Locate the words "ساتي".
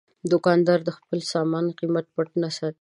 2.57-2.69